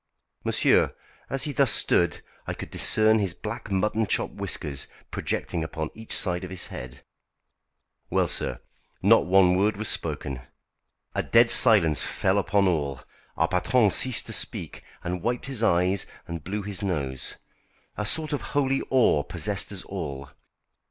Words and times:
Monsieur, 0.43 0.95
as 1.29 1.43
he 1.43 1.51
thus 1.51 1.69
stood 1.71 2.23
I 2.47 2.55
could 2.55 2.71
discern 2.71 3.19
his 3.19 3.35
black 3.35 3.69
mutton 3.69 4.07
chop 4.07 4.31
whiskers 4.31 4.87
projecting 5.11 5.63
upon 5.63 5.91
each 5.93 6.11
side 6.17 6.43
of 6.43 6.49
his 6.49 6.65
head. 6.73 7.03
Well, 8.09 8.27
sir, 8.27 8.61
not 9.03 9.27
one 9.27 9.55
word 9.55 9.77
was 9.77 9.89
spoken. 9.89 10.41
A 11.13 11.21
dead 11.21 11.51
silence 11.51 12.01
fell 12.01 12.39
upon 12.39 12.67
all. 12.67 13.01
Our 13.37 13.47
patron 13.47 13.91
ceased 13.91 14.25
to 14.25 14.33
speak, 14.33 14.83
and 15.03 15.21
wiped 15.21 15.45
his 15.45 15.61
eyes 15.61 16.07
and 16.25 16.43
blew 16.43 16.63
his 16.63 16.81
nose. 16.81 17.35
A 17.95 18.03
sort 18.03 18.33
of 18.33 18.41
holy 18.41 18.81
awe 18.89 19.21
possessed 19.21 19.71
us 19.71 19.83
all. 19.83 20.31